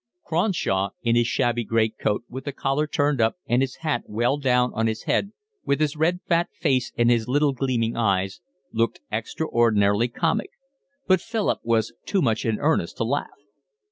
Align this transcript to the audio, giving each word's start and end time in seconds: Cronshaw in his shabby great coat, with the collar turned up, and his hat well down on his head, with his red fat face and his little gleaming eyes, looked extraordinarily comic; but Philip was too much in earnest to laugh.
Cronshaw 0.25 0.89
in 1.03 1.15
his 1.15 1.27
shabby 1.27 1.63
great 1.63 1.99
coat, 1.99 2.23
with 2.27 2.45
the 2.45 2.51
collar 2.51 2.87
turned 2.87 3.21
up, 3.21 3.35
and 3.45 3.61
his 3.61 3.75
hat 3.85 4.01
well 4.07 4.37
down 4.39 4.71
on 4.73 4.87
his 4.87 5.03
head, 5.03 5.31
with 5.63 5.79
his 5.79 5.95
red 5.95 6.21
fat 6.27 6.49
face 6.59 6.91
and 6.97 7.11
his 7.11 7.27
little 7.27 7.53
gleaming 7.53 7.95
eyes, 7.95 8.41
looked 8.71 8.99
extraordinarily 9.11 10.07
comic; 10.07 10.49
but 11.05 11.21
Philip 11.21 11.59
was 11.61 11.93
too 12.07 12.23
much 12.23 12.45
in 12.45 12.57
earnest 12.59 12.97
to 12.97 13.03
laugh. 13.03 13.29